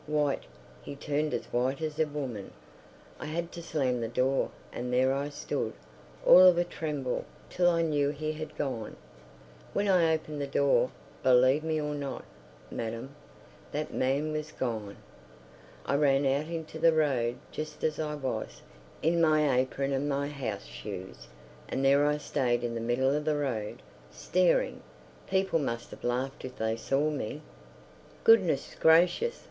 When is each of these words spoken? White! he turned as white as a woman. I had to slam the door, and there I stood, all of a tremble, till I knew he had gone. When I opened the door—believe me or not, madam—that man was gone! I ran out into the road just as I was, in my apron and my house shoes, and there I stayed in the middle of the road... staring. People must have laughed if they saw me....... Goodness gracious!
White! 0.07 0.45
he 0.81 0.95
turned 0.95 1.31
as 1.31 1.45
white 1.53 1.79
as 1.79 1.99
a 1.99 2.07
woman. 2.07 2.49
I 3.19 3.27
had 3.27 3.51
to 3.51 3.61
slam 3.61 4.01
the 4.01 4.07
door, 4.07 4.49
and 4.73 4.91
there 4.91 5.13
I 5.13 5.29
stood, 5.29 5.73
all 6.25 6.39
of 6.39 6.57
a 6.57 6.63
tremble, 6.63 7.23
till 7.51 7.69
I 7.69 7.83
knew 7.83 8.09
he 8.09 8.31
had 8.33 8.57
gone. 8.57 8.95
When 9.73 9.87
I 9.87 10.11
opened 10.11 10.41
the 10.41 10.47
door—believe 10.47 11.63
me 11.63 11.79
or 11.79 11.93
not, 11.93 12.25
madam—that 12.71 13.93
man 13.93 14.31
was 14.31 14.51
gone! 14.51 14.95
I 15.85 15.93
ran 15.97 16.25
out 16.25 16.47
into 16.47 16.79
the 16.79 16.93
road 16.93 17.35
just 17.51 17.83
as 17.83 17.99
I 17.99 18.15
was, 18.15 18.63
in 19.03 19.21
my 19.21 19.51
apron 19.55 19.93
and 19.93 20.09
my 20.09 20.29
house 20.29 20.65
shoes, 20.65 21.27
and 21.69 21.85
there 21.85 22.07
I 22.07 22.17
stayed 22.17 22.63
in 22.63 22.73
the 22.73 22.81
middle 22.81 23.15
of 23.15 23.23
the 23.25 23.37
road... 23.37 23.83
staring. 24.09 24.81
People 25.27 25.59
must 25.59 25.91
have 25.91 26.03
laughed 26.03 26.43
if 26.43 26.55
they 26.55 26.75
saw 26.75 27.11
me....... 27.11 27.43
Goodness 28.23 28.73
gracious! 28.79 29.39